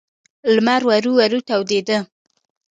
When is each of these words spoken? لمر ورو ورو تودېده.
لمر 0.53 0.81
ورو 0.89 1.11
ورو 1.19 1.39
تودېده. 1.47 1.97